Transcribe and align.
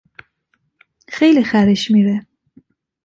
خیلی 1.07 1.43
خرش 1.43 1.91
میره. 1.91 2.25